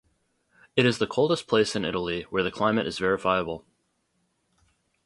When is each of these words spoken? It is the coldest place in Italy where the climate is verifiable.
It 0.75 0.83
is 0.87 0.97
the 0.97 1.05
coldest 1.05 1.45
place 1.45 1.75
in 1.75 1.85
Italy 1.85 2.23
where 2.31 2.41
the 2.41 2.49
climate 2.49 2.87
is 2.87 2.97
verifiable. 2.97 3.67